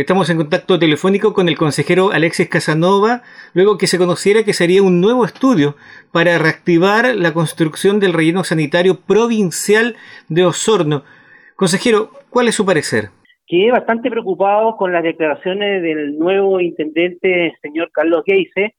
Estamos 0.00 0.30
en 0.30 0.38
contacto 0.38 0.78
telefónico 0.78 1.34
con 1.34 1.50
el 1.50 1.58
consejero 1.58 2.10
Alexis 2.10 2.48
Casanova, 2.48 3.20
luego 3.52 3.76
que 3.76 3.86
se 3.86 3.98
conociera 3.98 4.44
que 4.44 4.54
sería 4.54 4.82
un 4.82 4.98
nuevo 5.02 5.26
estudio 5.26 5.76
para 6.10 6.38
reactivar 6.38 7.14
la 7.14 7.34
construcción 7.34 8.00
del 8.00 8.14
relleno 8.14 8.42
sanitario 8.42 9.00
provincial 9.06 9.96
de 10.30 10.46
Osorno. 10.46 11.02
Consejero, 11.54 12.12
¿cuál 12.30 12.48
es 12.48 12.54
su 12.54 12.64
parecer? 12.64 13.10
Quedé 13.46 13.72
bastante 13.72 14.10
preocupado 14.10 14.74
con 14.78 14.90
las 14.90 15.02
declaraciones 15.02 15.82
del 15.82 16.18
nuevo 16.18 16.60
intendente, 16.60 17.58
señor 17.60 17.90
Carlos 17.92 18.22
Geise, 18.24 18.76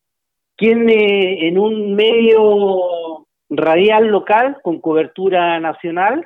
quien 0.57 0.89
eh, 0.89 1.47
en 1.47 1.59
un 1.59 1.93
medio 1.93 3.27
radial 3.51 4.07
local 4.07 4.57
con 4.63 4.81
cobertura 4.81 5.59
nacional 5.59 6.25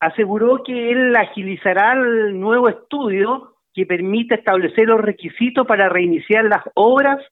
aseguró 0.00 0.64
que 0.64 0.90
él 0.90 1.14
agilizará 1.14 1.92
el 1.92 2.40
nuevo 2.40 2.68
estudio 2.68 3.54
que 3.78 3.86
permita 3.86 4.34
establecer 4.34 4.88
los 4.88 5.00
requisitos 5.00 5.64
para 5.64 5.88
reiniciar 5.88 6.44
las 6.46 6.64
obras 6.74 7.24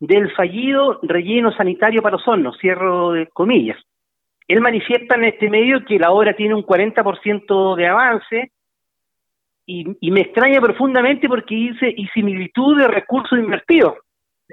del 0.00 0.32
fallido 0.32 0.98
relleno 1.04 1.52
sanitario 1.52 2.02
para 2.02 2.16
Osorno, 2.16 2.52
cierro 2.54 3.12
de 3.12 3.28
comillas. 3.28 3.78
Él 4.48 4.60
manifiesta 4.60 5.14
en 5.14 5.26
este 5.26 5.48
medio 5.48 5.84
que 5.84 6.00
la 6.00 6.10
obra 6.10 6.34
tiene 6.34 6.56
un 6.56 6.64
40% 6.64 7.76
de 7.76 7.86
avance 7.86 8.50
y, 9.64 10.10
me 10.10 10.22
extraña 10.22 10.60
profundamente 10.60 11.28
porque 11.28 11.54
dice 11.54 11.94
y 11.96 12.08
similitud 12.08 12.76
de 12.78 12.88
recursos 12.88 13.38
invertidos. 13.38 13.94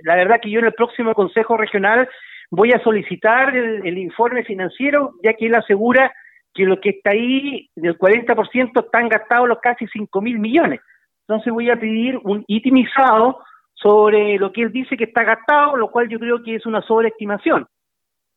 La 0.04 0.16
verdad 0.16 0.40
que 0.40 0.52
yo 0.52 0.60
en 0.60 0.66
el 0.66 0.74
próximo 0.74 1.16
Consejo 1.16 1.58
Regional 1.58 2.08
voy 2.52 2.74
a 2.74 2.84
solicitar 2.84 3.58
el, 3.58 3.88
el 3.88 3.98
informe 3.98 4.44
financiero, 4.44 5.14
ya 5.24 5.34
que 5.34 5.48
él 5.48 5.56
asegura 5.56 6.14
que 6.54 6.66
lo 6.66 6.80
que 6.80 6.90
está 6.90 7.10
ahí, 7.10 7.72
del 7.76 7.98
40%, 7.98 8.86
están 8.86 9.10
gastados 9.10 9.48
los 9.48 9.58
casi 9.60 9.88
5 9.88 10.22
mil 10.22 10.38
millones. 10.38 10.80
Entonces 11.28 11.54
voy 11.54 11.70
a 11.70 11.80
pedir 11.80 12.20
un 12.24 12.44
itemizado 12.48 13.40
sobre 13.74 14.38
lo 14.38 14.52
que 14.52 14.62
él 14.62 14.72
dice 14.72 14.98
que 14.98 15.06
está 15.06 15.24
gastado, 15.24 15.78
lo 15.78 15.90
cual 15.90 16.08
yo 16.10 16.20
creo 16.20 16.44
que 16.44 16.56
es 16.56 16.66
una 16.66 16.82
sobreestimación. 16.82 17.68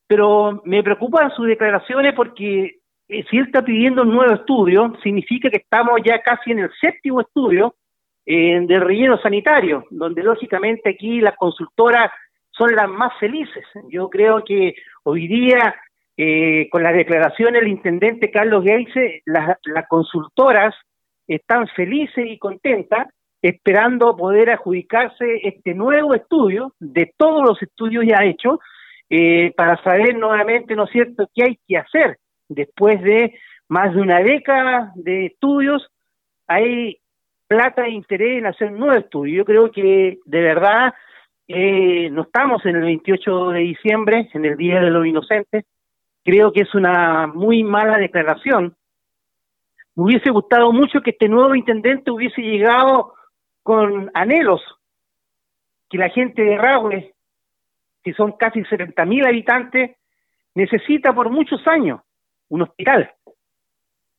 Pero 0.07 0.63
me 0.65 0.83
preocupan 0.83 1.31
sus 1.33 1.47
declaraciones 1.47 2.15
porque 2.15 2.79
eh, 3.09 3.25
si 3.31 3.39
él 3.39 3.47
está 3.47 3.63
pidiendo 3.63 4.03
un 4.03 4.11
nuevo 4.11 4.35
estudio, 4.35 4.93
significa 5.03 5.51
que 5.51 5.59
estamos 5.59 6.01
ya 6.05 6.21
casi 6.23 6.53
en 6.53 6.61
el 6.61 6.71
séptimo 6.81 7.21
estudio 7.21 7.75
eh, 8.25 8.61
de 8.67 8.81
relleno 8.81 9.19
sanitario, 9.19 9.85
donde 9.91 10.23
lógicamente 10.23 10.91
aquí 10.91 11.21
las 11.21 11.37
consultoras 11.37 12.11
son 12.51 12.75
las 12.75 12.89
más 12.89 13.13
felices. 13.19 13.65
Yo 13.89 14.09
creo 14.09 14.43
que 14.45 14.75
hoy 15.05 15.29
día, 15.29 15.77
eh, 16.17 16.69
con 16.71 16.83
la 16.83 16.93
declaración 16.93 17.53
del 17.53 17.69
intendente 17.69 18.31
Carlos 18.31 18.65
Geise, 18.65 19.23
las 19.27 19.87
consultoras 19.89 20.75
están 21.27 21.67
felices 21.69 22.27
y 22.27 22.39
contentas 22.39 23.09
esperando 23.43 24.17
poder 24.17 24.51
adjudicarse 24.51 25.41
este 25.45 25.75
nuevo 25.75 26.15
estudio 26.15 26.73
de 26.81 27.13
todos 27.17 27.47
los 27.47 27.63
estudios 27.63 28.05
ya 28.07 28.25
hechos 28.25 28.59
eh, 29.09 29.53
para 29.57 29.81
saber 29.83 30.17
nuevamente, 30.17 30.75
¿no 30.75 30.85
es 30.85 30.91
cierto?, 30.91 31.29
qué 31.35 31.45
hay 31.45 31.59
que 31.69 31.77
hacer 31.77 32.19
después 32.49 33.01
de 33.03 33.39
más 33.69 33.95
de 33.95 34.01
una 34.01 34.21
década 34.21 34.93
de 34.97 35.27
estudios. 35.27 35.87
Hay 36.49 36.99
plata 37.47 37.87
e 37.87 37.91
interés 37.91 38.39
en 38.39 38.47
hacer 38.47 38.73
un 38.73 38.79
nuevo 38.79 38.99
estudio. 38.99 39.37
Yo 39.37 39.45
creo 39.45 39.71
que 39.71 40.19
de 40.25 40.41
verdad 40.41 40.95
eh, 41.49 42.09
no 42.11 42.23
estamos 42.23 42.65
en 42.67 42.77
el 42.77 42.83
28 42.83 43.51
de 43.51 43.61
diciembre, 43.61 44.29
en 44.33 44.45
el 44.45 44.57
Día 44.57 44.81
de 44.81 44.91
los 44.91 45.07
Inocentes. 45.07 45.65
Creo 46.25 46.53
que 46.53 46.63
es 46.63 46.75
una 46.75 47.29
muy 47.29 47.63
mala 47.63 47.99
declaración 47.99 48.75
me 49.97 50.05
hubiese 50.05 50.31
gustado 50.31 50.73
mucho 50.73 51.01
que 51.01 51.11
este 51.11 51.29
nuevo 51.29 51.55
intendente 51.55 52.11
hubiese 52.11 52.43
llegado 52.43 53.15
con 53.63 54.11
anhelos, 54.13 54.63
que 55.89 55.97
la 55.97 56.11
gente 56.11 56.43
de 56.43 56.59
Rahue, 56.59 57.15
que 58.05 58.13
son 58.13 58.33
casi 58.33 58.61
70.000 58.61 59.27
habitantes, 59.27 59.97
necesita 60.55 61.15
por 61.15 61.31
muchos 61.31 61.67
años 61.67 62.01
un 62.51 62.63
hospital. 62.63 63.11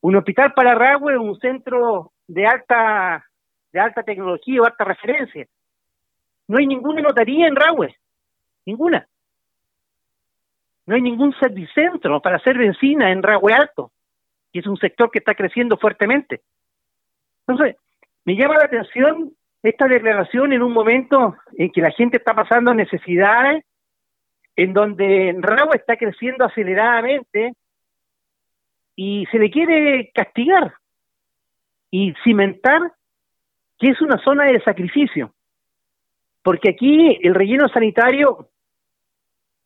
Un 0.02 0.16
hospital 0.16 0.54
para 0.54 0.74
Rahue, 0.74 1.18
un 1.18 1.40
centro 1.40 2.12
de 2.28 2.46
alta 2.46 3.24
de 3.72 3.80
alta 3.80 4.02
tecnología 4.02 4.62
o 4.62 4.66
alta 4.66 4.84
referencia. 4.84 5.46
No 6.48 6.58
hay 6.58 6.66
ninguna 6.66 7.02
notaría 7.02 7.48
en 7.48 7.56
Rahue, 7.56 7.96
ninguna. 8.66 9.08
No 10.88 10.96
hay 10.96 11.02
ningún 11.02 11.34
servicentro 11.40 12.20
para 12.22 12.38
hacer 12.38 12.58
benzina 12.58 13.12
en 13.12 13.22
Rahue 13.22 13.54
Alto 13.54 13.92
y 14.52 14.60
es 14.60 14.68
un 14.68 14.78
sector 14.78 15.12
que 15.12 15.20
está 15.20 15.36
creciendo 15.36 15.78
fuertemente. 15.78 16.42
Entonces, 17.48 17.76
me 18.26 18.36
llama 18.36 18.58
la 18.58 18.66
atención 18.66 19.34
esta 19.64 19.88
declaración 19.88 20.54
en 20.54 20.62
un 20.62 20.72
momento 20.72 21.36
en 21.58 21.72
que 21.72 21.82
la 21.82 21.92
gente 21.92 22.18
está 22.18 22.34
pasando 22.34 22.74
necesidades, 22.74 23.64
en 24.56 24.74
donde 24.74 25.36
Rago 25.40 25.74
está 25.74 25.98
creciendo 25.98 26.46
aceleradamente 26.46 27.54
y 28.96 29.26
se 29.32 29.38
le 29.38 29.52
quiere 29.52 30.12
castigar 30.14 30.74
y 31.92 32.14
cimentar 32.24 32.94
que 33.78 33.90
es 33.90 34.02
una 34.02 34.18
zona 34.24 34.46
de 34.46 34.62
sacrificio. 34.62 35.34
Porque 36.42 36.72
aquí 36.72 37.20
el 37.22 37.36
relleno 37.36 37.68
sanitario 37.68 38.50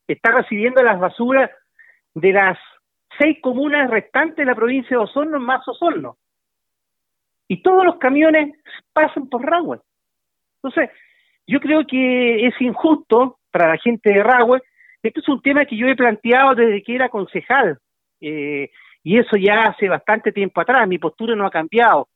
está 0.07 0.31
recibiendo 0.31 0.83
las 0.83 0.99
basuras 0.99 1.49
de 2.13 2.33
las 2.33 2.57
seis 3.17 3.37
comunas 3.41 3.89
restantes 3.89 4.37
de 4.37 4.45
la 4.45 4.55
provincia 4.55 4.97
de 4.97 5.03
Osorno 5.03 5.39
más 5.39 5.67
Osorno. 5.67 6.17
Y 7.47 7.61
todos 7.61 7.85
los 7.85 7.97
camiones 7.97 8.55
pasan 8.93 9.27
por 9.27 9.43
Rahue. 9.43 9.79
Entonces, 10.63 10.89
yo 11.47 11.59
creo 11.59 11.85
que 11.85 12.47
es 12.47 12.53
injusto 12.61 13.39
para 13.51 13.69
la 13.69 13.77
gente 13.77 14.13
de 14.13 14.23
Rahue. 14.23 14.61
Esto 15.03 15.19
es 15.19 15.27
un 15.27 15.41
tema 15.41 15.65
que 15.65 15.75
yo 15.75 15.87
he 15.87 15.95
planteado 15.95 16.55
desde 16.55 16.81
que 16.83 16.95
era 16.95 17.09
concejal. 17.09 17.77
Eh, 18.21 18.69
y 19.03 19.17
eso 19.17 19.35
ya 19.35 19.63
hace 19.63 19.89
bastante 19.89 20.31
tiempo 20.31 20.61
atrás. 20.61 20.87
Mi 20.87 20.97
postura 20.97 21.35
no 21.35 21.45
ha 21.45 21.51
cambiado. 21.51 22.07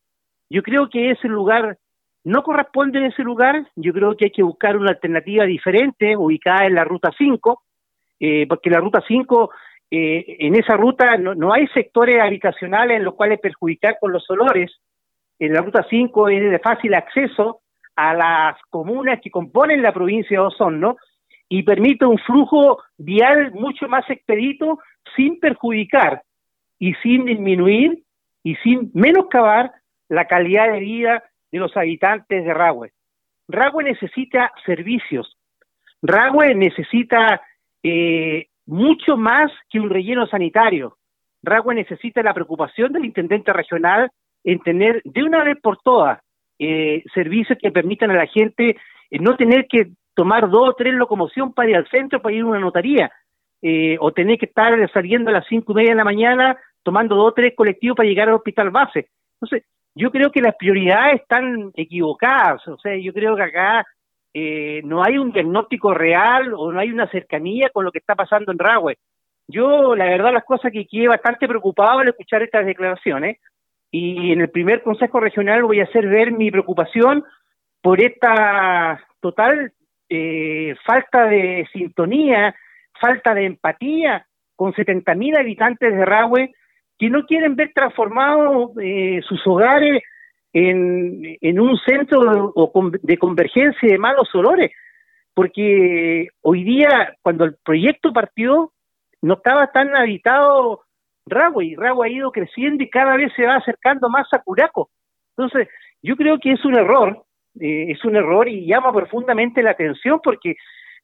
Yo 0.50 0.62
creo 0.62 0.90
que 0.90 1.12
ese 1.12 1.28
lugar 1.28 1.78
no 2.24 2.44
corresponde 2.44 3.00
en 3.00 3.06
ese 3.06 3.24
lugar. 3.24 3.68
Yo 3.76 3.94
creo 3.94 4.16
que 4.16 4.26
hay 4.26 4.32
que 4.32 4.44
buscar 4.44 4.78
una 4.78 4.92
alternativa 4.92 5.46
diferente, 5.46 6.16
ubicada 6.16 6.66
en 6.66 6.76
la 6.76 6.84
ruta 6.84 7.12
5, 7.18 7.64
eh, 8.20 8.46
porque 8.48 8.70
la 8.70 8.80
ruta 8.80 9.04
5 9.08 9.52
eh, 9.98 10.36
en 10.40 10.56
esa 10.56 10.76
ruta 10.76 11.16
no, 11.16 11.54
hay 11.54 11.68
sectores 11.68 12.20
habitacionales 12.20 12.98
en 12.98 13.06
los 13.06 13.14
cuales 13.14 13.40
perjudicar 13.40 13.98
con 13.98 14.12
los 14.12 14.30
olores. 14.30 14.70
En 15.40 15.54
la 15.54 15.62
ruta 15.62 15.86
5 15.90 16.28
es 16.28 16.52
de 16.52 16.60
fácil 16.60 16.94
acceso 16.94 17.62
a 17.96 18.14
las 18.14 18.58
comunas 18.70 19.22
que 19.22 19.32
componen 19.32 19.82
la 19.82 19.94
provincia 19.94 20.38
de 20.38 20.46
Osorno 20.46 20.98
y 21.48 21.64
permite 21.64 22.06
un 22.06 22.18
flujo 22.18 22.84
vial 22.98 23.54
mucho 23.54 23.88
más 23.88 24.10
expedito 24.10 24.80
sin 25.16 25.40
perjudicar 25.40 26.24
y 26.78 26.94
sin 26.96 27.24
disminuir 27.24 28.04
y 28.44 28.56
sin 28.58 28.92
menoscabar 28.94 29.72
la 30.10 30.26
calidad 30.26 30.74
de 30.74 30.80
vida 30.80 31.24
de 31.54 31.60
los 31.60 31.78
habitantes 31.78 32.44
de 32.44 32.54
Rahue. 32.54 32.92
Rahue 33.48 33.86
necesita 33.86 34.52
servicios, 34.66 35.38
Rahue 36.02 36.54
necesita 36.54 37.42
eh, 37.82 38.48
mucho 38.66 39.18
más 39.18 39.52
que 39.70 39.80
un 39.80 39.90
relleno 39.90 40.28
sanitario. 40.28 40.98
Ragua 41.44 41.74
necesita 41.74 42.24
la 42.24 42.34
preocupación 42.34 42.92
del 42.92 43.06
intendente 43.06 43.54
regional 43.54 44.10
en 44.44 44.60
tener 44.60 45.02
de 45.04 45.24
una 45.24 45.44
vez 45.44 45.58
por 45.62 45.78
todas 45.78 46.20
eh, 46.60 47.04
servicios 47.14 47.58
que 47.62 47.72
permitan 47.72 48.12
a 48.12 48.16
la 48.16 48.28
gente 48.28 48.78
eh, 49.12 49.20
no 49.20 49.36
tener 49.36 49.68
que 49.68 49.92
tomar 50.14 50.50
dos 50.50 50.70
o 50.70 50.74
tres 50.74 50.94
locomoción 50.94 51.54
para 51.54 51.70
ir 51.70 51.76
al 51.76 51.90
centro, 51.90 52.22
para 52.22 52.34
ir 52.36 52.44
a 52.44 52.46
una 52.46 52.60
notaría, 52.60 53.12
eh, 53.62 53.98
o 54.00 54.12
tener 54.12 54.38
que 54.38 54.46
estar 54.46 54.74
saliendo 54.92 55.30
a 55.30 55.34
las 55.34 55.48
cinco 55.48 55.74
y 55.74 55.76
media 55.76 55.92
de 55.92 55.98
la 55.98 56.04
mañana 56.04 56.58
tomando 56.84 57.16
dos 57.16 57.32
o 57.32 57.34
tres 57.34 57.54
colectivos 57.56 57.98
para 57.98 58.08
llegar 58.08 58.30
al 58.30 58.36
hospital 58.36 58.70
base. 58.70 59.10
Entonces, 59.40 59.68
yo 59.96 60.12
creo 60.12 60.32
que 60.32 60.42
las 60.42 60.56
prioridades 60.56 61.22
están 61.22 61.72
equivocadas, 61.76 62.68
o 62.68 62.78
sea, 62.78 62.96
yo 62.98 63.14
creo 63.14 63.36
que 63.36 63.44
acá 63.44 63.86
eh, 64.38 64.82
no 64.84 65.02
hay 65.02 65.18
un 65.18 65.32
diagnóstico 65.32 65.94
real 65.94 66.54
o 66.58 66.70
no 66.70 66.78
hay 66.78 66.92
una 66.92 67.10
cercanía 67.10 67.70
con 67.70 67.86
lo 67.86 67.92
que 67.94 68.00
está 68.00 68.16
pasando 68.16 68.52
en 68.52 68.60
Rahue. 68.60 68.98
Yo, 69.48 69.96
la 69.96 70.04
verdad, 70.04 70.34
las 70.34 70.44
cosas 70.44 70.74
que 70.74 70.86
quedé 70.86 71.08
bastante 71.08 71.48
preocupado 71.48 72.00
al 72.00 72.10
escuchar 72.10 72.44
estas 72.44 72.66
declaraciones 72.66 73.38
y 73.92 74.34
en 74.34 74.42
el 74.42 74.50
primer 74.50 74.84
Consejo 74.84 75.22
Regional 75.22 75.64
voy 75.64 75.80
a 75.80 75.86
hacer 75.86 76.06
ver 76.10 76.34
mi 76.34 76.52
preocupación 76.52 77.24
por 77.82 78.02
esta 78.02 79.00
total 79.22 79.72
eh, 80.10 80.76
falta 80.86 81.28
de 81.28 81.66
sintonía, 81.72 82.54
falta 83.00 83.34
de 83.34 83.46
empatía 83.46 84.28
con 84.58 84.74
70.000 84.74 85.40
habitantes 85.40 85.96
de 85.96 86.04
Rahue 86.04 86.54
que 87.00 87.10
no 87.10 87.26
quieren 87.26 87.56
ver 87.56 87.72
transformados 87.74 88.72
eh, 88.82 89.22
sus 89.26 89.48
hogares 89.48 90.04
en, 90.56 91.38
en 91.42 91.60
un 91.60 91.78
centro 91.86 92.54
de 93.02 93.18
convergencia 93.18 93.90
de 93.90 93.98
malos 93.98 94.34
olores, 94.34 94.72
porque 95.34 96.30
hoy 96.42 96.64
día, 96.64 97.16
cuando 97.22 97.46
el 97.46 97.56
proyecto 97.64 98.14
partió, 98.14 98.72
no 99.22 99.36
estaba 99.36 99.68
tan 99.72 99.96
habitado 99.96 100.82
Ragua, 101.26 101.64
y 101.64 101.76
Ragua 101.76 102.06
ha 102.06 102.10
ido 102.10 102.32
creciendo 102.32 102.84
y 102.84 102.90
cada 102.90 103.18
vez 103.18 103.32
se 103.36 103.46
va 103.46 103.56
acercando 103.56 104.10
más 104.10 104.28
a 104.32 104.40
Curaco. 104.40 104.90
Entonces, 105.36 105.68
yo 106.02 106.16
creo 106.16 106.40
que 106.40 106.54
es 106.54 106.64
un 106.64 106.76
error 106.76 107.26
eh, 107.60 107.92
es 107.92 108.04
un 108.04 108.16
error 108.16 108.48
y 108.50 108.66
llama 108.66 108.92
profundamente 108.92 109.64
la 109.64 109.72
atención 109.72 110.20
porque 110.24 110.56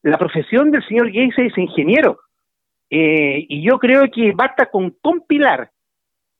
la 0.02 0.18
profesión 0.18 0.70
del 0.70 0.86
señor 0.86 1.06
Gates 1.06 1.38
es 1.38 1.58
ingeniero. 1.58 2.20
Eh, 2.90 3.46
y 3.48 3.62
yo 3.62 3.78
creo 3.78 4.10
que 4.10 4.32
basta 4.32 4.66
con 4.66 4.90
compilar 5.00 5.70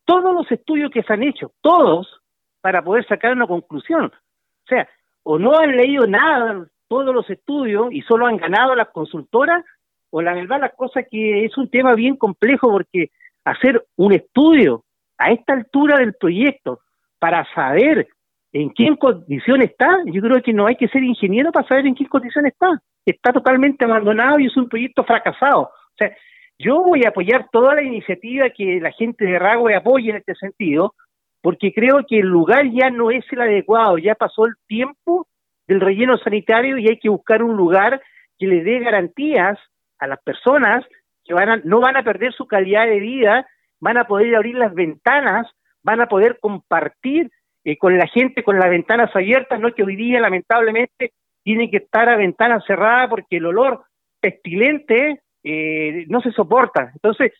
todos 0.04 0.34
los 0.34 0.50
estudios 0.50 0.90
que 0.90 1.02
se 1.02 1.12
han 1.12 1.22
hecho, 1.22 1.52
todos, 1.62 2.21
para 2.62 2.80
poder 2.82 3.06
sacar 3.06 3.32
una 3.32 3.46
conclusión. 3.46 4.06
O 4.06 4.66
sea, 4.66 4.88
o 5.24 5.38
no 5.38 5.58
han 5.58 5.76
leído 5.76 6.06
nada, 6.06 6.66
todos 6.88 7.14
los 7.14 7.28
estudios, 7.28 7.88
y 7.92 8.00
solo 8.02 8.26
han 8.26 8.38
ganado 8.38 8.74
las 8.74 8.88
consultoras, 8.88 9.62
o 10.10 10.22
la 10.22 10.32
verdad 10.32 10.60
la 10.60 10.70
cosa 10.70 11.02
que 11.02 11.44
es 11.44 11.56
un 11.58 11.68
tema 11.68 11.94
bien 11.94 12.16
complejo 12.16 12.70
porque 12.70 13.10
hacer 13.44 13.84
un 13.96 14.12
estudio 14.12 14.84
a 15.18 15.30
esta 15.32 15.52
altura 15.52 15.98
del 15.98 16.14
proyecto 16.14 16.80
para 17.18 17.46
saber 17.54 18.08
en 18.52 18.70
qué 18.70 18.94
condición 18.98 19.62
está, 19.62 19.88
yo 20.06 20.20
creo 20.20 20.42
que 20.42 20.52
no 20.52 20.66
hay 20.66 20.76
que 20.76 20.88
ser 20.88 21.02
ingeniero 21.02 21.50
para 21.50 21.66
saber 21.66 21.86
en 21.86 21.94
qué 21.94 22.06
condición 22.06 22.46
está. 22.46 22.82
Está 23.04 23.32
totalmente 23.32 23.84
abandonado 23.84 24.38
y 24.38 24.46
es 24.46 24.56
un 24.56 24.68
proyecto 24.68 25.04
fracasado. 25.04 25.62
O 25.62 25.96
sea, 25.96 26.14
yo 26.58 26.82
voy 26.82 27.04
a 27.04 27.08
apoyar 27.08 27.48
toda 27.50 27.74
la 27.74 27.82
iniciativa 27.82 28.50
que 28.50 28.78
la 28.80 28.92
gente 28.92 29.24
de 29.24 29.38
Ragüe 29.38 29.74
apoye 29.74 30.10
en 30.10 30.16
este 30.16 30.34
sentido, 30.34 30.94
porque 31.42 31.72
creo 31.72 32.04
que 32.08 32.20
el 32.20 32.26
lugar 32.26 32.70
ya 32.72 32.88
no 32.90 33.10
es 33.10 33.24
el 33.30 33.42
adecuado, 33.42 33.98
ya 33.98 34.14
pasó 34.14 34.46
el 34.46 34.54
tiempo 34.66 35.26
del 35.66 35.80
relleno 35.80 36.16
sanitario 36.18 36.78
y 36.78 36.88
hay 36.88 36.98
que 36.98 37.08
buscar 37.08 37.42
un 37.42 37.56
lugar 37.56 38.00
que 38.38 38.46
le 38.46 38.62
dé 38.62 38.78
garantías 38.78 39.58
a 39.98 40.06
las 40.06 40.20
personas 40.22 40.84
que 41.24 41.34
van 41.34 41.62
no 41.64 41.80
van 41.80 41.96
a 41.96 42.02
perder 42.02 42.32
su 42.32 42.46
calidad 42.46 42.86
de 42.86 42.98
vida, 42.98 43.46
van 43.80 43.96
a 43.96 44.04
poder 44.04 44.34
abrir 44.34 44.56
las 44.56 44.74
ventanas, 44.74 45.46
van 45.82 46.00
a 46.00 46.06
poder 46.06 46.38
compartir 46.40 47.30
eh, 47.64 47.76
con 47.76 47.96
la 47.96 48.06
gente 48.06 48.42
con 48.42 48.58
las 48.58 48.70
ventanas 48.70 49.14
abiertas, 49.14 49.60
no 49.60 49.72
que 49.72 49.84
hoy 49.84 49.96
día 49.96 50.20
lamentablemente 50.20 51.12
tiene 51.44 51.70
que 51.70 51.78
estar 51.78 52.08
a 52.08 52.16
ventanas 52.16 52.64
cerradas 52.66 53.08
porque 53.08 53.36
el 53.36 53.46
olor 53.46 53.84
pestilente 54.20 55.20
eh, 55.44 56.04
no 56.08 56.20
se 56.20 56.32
soporta. 56.32 56.90
Entonces, 56.94 57.32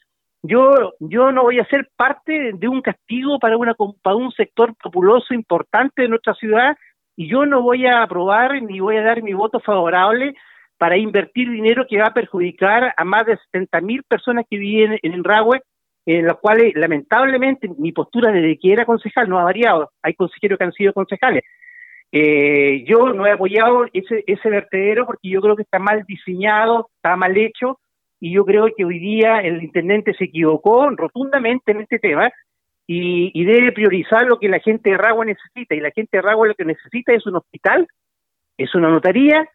yo, 0.43 0.94
yo 0.99 1.31
no 1.31 1.43
voy 1.43 1.61
a 1.61 1.67
ser 1.67 1.89
parte 1.97 2.53
de 2.55 2.69
un 2.69 2.83
castigo 2.83 3.39
para, 3.39 3.56
una, 3.56 3.75
para 4.03 4.17
un 4.17 4.33
sector 4.33 4.75
populoso 4.75 5.35
importante 5.35 6.03
de 6.03 6.09
nuestra 6.09 6.35
ciudad 6.35 6.77
y 7.17 7.29
yo 7.29 7.47
no 7.47 7.62
voy 7.62 7.87
a 7.87 8.03
aprobar 8.03 8.61
ni 8.62 8.81
voy 8.81 8.97
a 8.97 9.03
dar 9.03 9.23
mi 9.23 9.33
voto 9.33 9.61
favorable 9.61 10.35
para 10.79 10.97
invertir 10.97 11.49
dinero 11.49 11.87
que 11.89 11.99
va 11.99 12.06
a 12.06 12.15
perjudicar 12.15 12.93
a 12.97 13.05
más 13.05 13.25
de 13.27 13.37
70 13.37 13.81
mil 13.83 14.03
personas 14.03 14.44
que 14.50 14.59
viven 14.59 14.99
en 15.03 15.12
el 15.12 15.23
Rahue, 15.23 15.62
en 16.06 16.27
las 16.27 16.37
cuales 16.39 16.73
lamentablemente 16.75 17.69
mi 17.79 17.93
postura 17.93 18.33
desde 18.33 18.59
que 18.59 18.73
era 18.73 18.85
concejal 18.85 19.29
no 19.29 19.39
ha 19.39 19.44
variado. 19.44 19.93
Hay 20.03 20.15
consejeros 20.15 20.59
que 20.59 20.65
han 20.65 20.73
sido 20.73 20.93
concejales. 20.93 21.44
Eh, 22.11 22.85
yo 22.85 23.12
no 23.12 23.27
he 23.27 23.31
apoyado 23.31 23.87
ese, 23.93 24.25
ese 24.27 24.50
vertedero 24.50 25.06
porque 25.06 25.29
yo 25.29 25.41
creo 25.41 25.55
que 25.55 25.62
está 25.62 25.79
mal 25.79 26.03
diseñado, 26.05 26.91
está 26.97 27.17
mal 27.17 27.37
hecho 27.37 27.79
y 28.22 28.30
yo 28.30 28.44
creo 28.44 28.69
que 28.76 28.84
hoy 28.84 29.00
día 29.00 29.40
el 29.40 29.64
intendente 29.64 30.14
se 30.14 30.26
equivocó 30.26 30.88
rotundamente 30.90 31.72
en 31.72 31.80
este 31.80 31.98
tema 31.98 32.30
y, 32.86 33.44
debe 33.44 33.72
priorizar 33.72 34.26
lo 34.26 34.38
que 34.38 34.48
la 34.48 34.60
gente 34.60 34.90
de 34.90 34.96
Ragua 34.96 35.24
necesita 35.24 35.74
y 35.74 35.80
la 35.80 35.90
gente 35.90 36.19
de 36.19 36.22
Ragua 36.22 36.46
lo 36.46 36.54
que 36.54 36.64
necesita 36.64 37.12
es 37.12 37.26
un 37.26 37.34
hospital, 37.34 37.88
es 38.56 38.72
una 38.76 38.90
notaría, 38.90 39.48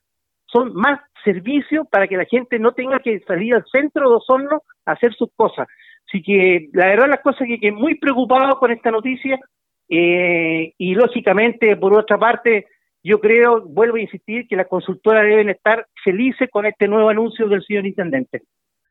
son 0.48 0.74
más 0.74 1.00
servicios 1.24 1.88
para 1.90 2.10
que 2.10 2.18
la 2.18 2.26
gente 2.26 2.60
no 2.60 2.74
tenga 2.74 3.00
que 3.00 3.22
salir 3.22 3.56
al 3.56 3.64
centro 3.72 4.10
de 4.10 4.16
Osorno 4.18 4.62
a 4.86 4.92
hacer 4.92 5.14
sus 5.14 5.30
cosas. 5.34 5.66
Así 6.06 6.22
que 6.22 6.68
la 6.74 6.88
verdad 6.88 7.08
las 7.08 7.22
cosas 7.22 7.48
que, 7.48 7.62
que 7.62 7.72
muy 7.72 7.96
preocupado 7.96 8.60
con 8.60 8.72
esta 8.72 8.92
noticia 8.92 9.40
eh, 9.88 10.74
y 10.78 10.94
lógicamente 10.94 11.78
por 11.78 11.98
otra 11.98 12.18
parte 12.18 12.68
yo 13.08 13.20
creo, 13.22 13.62
vuelvo 13.62 13.96
a 13.96 14.02
insistir, 14.02 14.48
que 14.48 14.58
las 14.58 14.68
consultoras 14.68 15.24
deben 15.24 15.50
estar 15.50 15.88
felices 16.04 16.50
con 16.52 16.66
este 16.66 16.88
nuevo 16.88 17.10
anuncio 17.10 17.48
del 17.48 17.64
señor 17.64 17.86
intendente. 17.86 18.42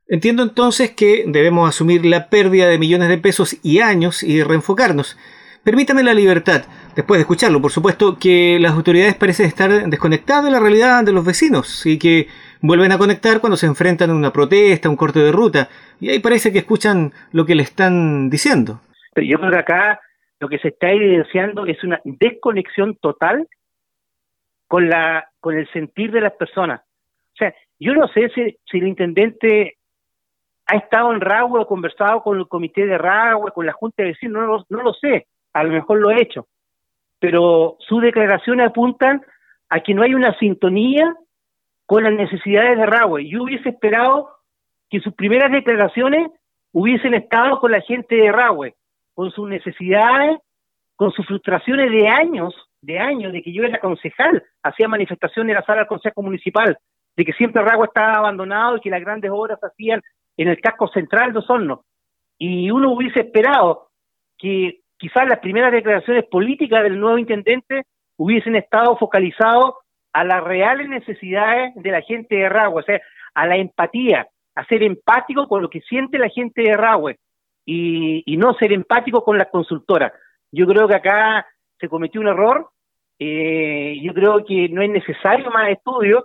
Entiendo 0.09 0.43
entonces 0.43 0.93
que 0.93 1.25
debemos 1.27 1.69
asumir 1.69 2.07
la 2.07 2.31
pérdida 2.31 2.67
de 2.67 2.79
millones 2.79 3.09
de 3.09 3.19
pesos 3.19 3.59
y 3.63 3.81
años 3.81 4.23
y 4.23 4.43
reenfocarnos. 4.43 5.19
Permítame 5.65 6.03
la 6.03 6.15
libertad, 6.15 6.63
después 6.95 7.19
de 7.19 7.23
escucharlo, 7.23 7.61
por 7.61 7.73
supuesto, 7.73 8.17
que 8.19 8.59
las 8.59 8.73
autoridades 8.73 9.17
parecen 9.17 9.47
estar 9.47 9.71
desconectadas 9.91 10.45
de 10.45 10.51
la 10.53 10.61
realidad 10.61 11.05
de 11.05 11.13
los 11.13 11.27
vecinos 11.27 11.85
y 11.85 11.99
que 11.99 12.29
vuelven 12.63 12.93
a 12.93 12.99
conectar 12.99 13.41
cuando 13.41 13.57
se 13.57 13.67
enfrentan 13.67 14.11
a 14.11 14.15
una 14.15 14.33
protesta, 14.33 14.89
un 14.89 14.97
corte 14.97 15.19
de 15.19 15.33
ruta, 15.33 15.69
y 16.01 16.09
ahí 16.09 16.21
parece 16.21 16.53
que 16.53 16.61
escuchan 16.61 17.13
lo 17.33 17.45
que 17.45 17.57
le 17.57 17.65
están 17.65 18.31
diciendo. 18.31 18.81
Pero 19.13 19.27
yo 19.27 19.39
creo 19.39 19.51
que 19.51 19.59
acá 19.59 20.01
lo 20.39 20.49
que 20.49 20.59
se 20.59 20.69
está 20.69 20.91
evidenciando 20.91 21.67
es 21.67 21.83
una 21.83 22.01
desconexión 22.05 22.97
total 23.03 23.49
con 24.69 24.89
la 24.89 25.29
con 25.41 25.57
el 25.57 25.71
sentir 25.73 26.11
de 26.13 26.21
las 26.21 26.33
personas. 26.33 26.81
O 26.81 27.37
sea, 27.37 27.55
yo 27.79 27.95
no 27.95 28.09
sé 28.09 28.29
si, 28.31 28.57
si 28.65 28.79
el 28.79 28.89
intendente 28.89 29.77
ha 30.67 30.77
estado 30.77 31.13
en 31.13 31.21
Ragüe 31.21 31.61
o 31.61 31.67
conversado 31.67 32.23
con 32.23 32.39
el 32.39 32.49
comité 32.49 32.87
de 32.87 32.99
Ragüe, 32.99 33.53
con 33.53 33.67
la 33.67 33.73
Junta 33.73 34.03
de 34.03 34.11
Vecinos, 34.11 34.67
no, 34.71 34.77
no 34.77 34.83
lo 34.83 34.93
sé, 34.95 35.27
a 35.53 35.63
lo 35.63 35.71
mejor 35.71 36.01
lo 36.01 36.11
he 36.11 36.21
hecho, 36.21 36.49
pero 37.21 37.77
sus 37.81 38.03
declaraciones 38.03 38.67
apuntan 38.67 39.23
a 39.69 39.81
que 39.81 39.95
no 39.95 40.03
hay 40.03 40.15
una 40.15 40.37
sintonía 40.39 41.15
con 41.87 42.03
las 42.03 42.13
necesidades 42.13 42.77
de 42.77 42.87
Ragüe. 42.87 43.29
Yo 43.29 43.45
hubiese 43.45 43.69
esperado 43.69 44.31
que 44.91 45.01
sus 45.01 45.15
primeras 45.15 45.53
declaraciones 45.53 46.31
hubiesen 46.73 47.15
estado 47.15 47.61
con 47.61 47.71
la 47.71 47.81
gente 47.81 48.17
de 48.17 48.33
Ragüe, 48.33 48.75
con 49.15 49.31
sus 49.31 49.49
necesidades, 49.49 50.39
con 50.97 51.13
sus 51.13 51.27
frustraciones 51.27 51.91
de 51.91 52.09
años 52.09 52.55
de 52.81 52.99
años, 52.99 53.33
de 53.33 53.43
que 53.43 53.53
yo 53.53 53.65
era 53.65 53.79
concejal, 53.81 54.43
hacía 54.63 54.89
manifestaciones 54.89 55.51
en 55.51 55.57
la 55.57 55.67
sala 55.67 55.81
del 55.81 55.89
Consejo 55.89 56.23
Municipal, 56.23 56.79
de 57.17 57.25
que 57.25 57.33
siempre 57.33 57.63
Ragua 57.63 57.87
estaba 57.87 58.15
abandonado 58.15 58.77
y 58.77 58.81
que 58.81 58.91
las 58.91 59.01
grandes 59.01 59.31
obras 59.33 59.59
se 59.61 59.67
hacían 59.67 60.03
en 60.37 60.49
el 60.49 60.61
casco 60.61 60.89
central 60.89 61.33
de 61.33 61.39
Osorno. 61.39 61.85
Y 62.39 62.71
uno 62.71 62.93
hubiese 62.93 63.21
esperado 63.21 63.89
que 64.39 64.81
quizás 64.99 65.27
las 65.27 65.39
primeras 65.39 65.73
declaraciones 65.73 66.25
políticas 66.27 66.83
del 66.83 67.01
nuevo 67.01 67.19
intendente 67.19 67.85
hubiesen 68.17 68.57
estado 68.57 68.97
focalizados 68.97 69.75
a 70.13 70.25
las 70.25 70.43
reales 70.43 70.89
necesidades 70.89 71.75
de 71.75 71.91
la 71.91 72.03
gente 72.03 72.37
de 72.37 72.49
Ragua, 72.49 72.81
o 72.81 72.85
sea, 72.85 73.01
a 73.35 73.47
la 73.47 73.57
empatía, 73.57 74.29
a 74.55 74.65
ser 74.65 74.83
empático 74.83 75.47
con 75.49 75.63
lo 75.63 75.69
que 75.69 75.81
siente 75.83 76.19
la 76.19 76.29
gente 76.29 76.63
de 76.63 76.77
Ragua 76.77 77.15
y, 77.65 78.23
y 78.25 78.37
no 78.37 78.55
ser 78.55 78.73
empático 78.73 79.23
con 79.23 79.37
las 79.37 79.49
consultoras. 79.49 80.13
Yo 80.53 80.67
creo 80.67 80.89
que 80.89 80.95
acá 80.95 81.47
se 81.79 81.89
cometió 81.89 82.21
un 82.21 82.29
error 82.29 82.71
eh, 83.19 83.99
yo 84.03 84.13
creo 84.13 84.45
que 84.45 84.69
no 84.69 84.83
es 84.83 84.91
necesario 84.91 85.51
más 85.51 85.71
estudios. 85.71 86.25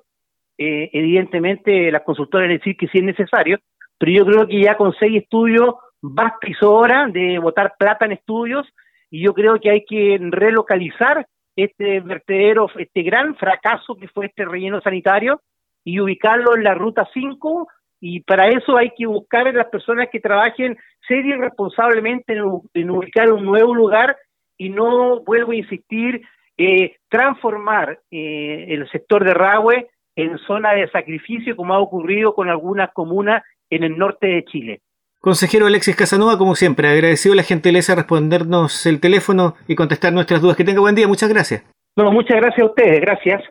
Eh, 0.58 0.90
evidentemente, 0.94 1.92
las 1.92 2.04
consultoras 2.04 2.50
decir 2.50 2.76
que 2.78 2.88
sí 2.88 3.00
es 3.00 3.04
necesario, 3.04 3.60
pero 3.98 4.12
yo 4.12 4.26
creo 4.26 4.48
que 4.48 4.62
ya 4.62 4.76
con 4.76 4.94
seis 5.00 5.24
estudios 5.24 5.76
basta 6.02 6.48
y 6.48 6.54
sobra 6.54 7.08
de 7.08 7.40
botar 7.40 7.76
plata 7.78 8.06
en 8.06 8.14
estudios 8.14 8.68
y 9.10 9.24
yo 9.24 9.34
creo 9.34 9.60
que 9.60 9.70
hay 9.70 9.86
que 9.86 10.18
relocalizar 10.20 11.26
este 11.56 12.00
vertedero, 12.00 12.70
este 12.78 13.04
gran 13.04 13.36
fracaso 13.36 13.96
que 13.96 14.08
fue 14.08 14.28
este 14.28 14.46
relleno 14.46 14.82
sanitario 14.82 15.42
y 15.84 16.00
ubicarlo 16.00 16.56
en 16.56 16.64
la 16.64 16.74
ruta 16.74 17.08
5 17.14 17.68
y 18.00 18.22
para 18.22 18.48
eso 18.48 18.78
hay 18.78 18.92
que 18.98 19.06
buscar 19.06 19.48
a 19.48 19.52
las 19.52 19.68
personas 19.68 20.10
que 20.12 20.20
trabajen 20.20 20.78
serio 21.08 21.36
y 21.36 21.40
responsablemente 21.40 22.34
en, 22.34 22.44
en 22.74 22.90
ubicar 22.90 23.32
un 23.32 23.46
nuevo 23.46 23.76
lugar 23.76 24.16
y 24.62 24.70
no, 24.70 25.22
vuelvo 25.22 25.54
a 25.54 25.56
insistir, 25.56 26.22
eh, 26.56 26.98
transformar 27.10 28.00
eh, 28.12 28.68
el 28.70 28.88
sector 28.92 29.26
de 29.26 29.34
Rahue 29.34 29.90
en 30.16 30.38
zona 30.38 30.74
de 30.74 30.88
sacrificio, 30.92 31.56
como 31.56 31.74
ha 31.74 31.80
ocurrido 31.80 32.36
con 32.36 32.48
algunas 32.48 32.92
comunas 32.94 33.42
en 33.72 33.84
el 33.84 33.98
norte 33.98 34.28
de 34.28 34.46
Chile. 34.46 34.82
Consejero 35.20 35.66
Alexis 35.66 35.96
Casanova, 35.96 36.38
como 36.38 36.54
siempre, 36.54 36.90
agradecido 36.90 37.34
a 37.34 37.38
la 37.38 37.44
gentileza 37.44 37.96
respondernos 37.96 38.86
el 38.86 39.00
teléfono 39.00 39.56
y 39.68 39.74
contestar 39.74 40.14
nuestras 40.14 40.44
dudas. 40.44 40.56
Que 40.56 40.64
tenga 40.64 40.80
buen 40.80 40.94
día, 40.94 41.08
muchas 41.08 41.30
gracias. 41.30 41.66
No, 41.96 42.12
muchas 42.12 42.38
gracias 42.38 42.62
a 42.62 42.70
ustedes, 42.70 43.02
gracias. 43.02 43.42